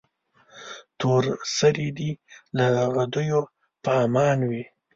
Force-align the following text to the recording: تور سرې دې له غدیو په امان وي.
تور 0.99 1.23
سرې 1.55 1.87
دې 1.97 2.11
له 2.57 2.65
غدیو 2.93 3.41
په 3.83 3.91
امان 4.05 4.39
وي. 4.49 4.63